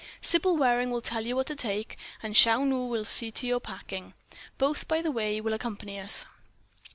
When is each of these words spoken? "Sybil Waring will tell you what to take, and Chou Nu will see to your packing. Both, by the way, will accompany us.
"Sybil 0.19 0.57
Waring 0.57 0.89
will 0.89 1.03
tell 1.03 1.27
you 1.27 1.35
what 1.35 1.45
to 1.45 1.55
take, 1.55 1.95
and 2.23 2.33
Chou 2.35 2.65
Nu 2.65 2.85
will 2.87 3.05
see 3.05 3.29
to 3.33 3.45
your 3.45 3.59
packing. 3.59 4.15
Both, 4.57 4.87
by 4.87 4.99
the 5.03 5.11
way, 5.11 5.39
will 5.39 5.53
accompany 5.53 5.99
us. 5.99 6.25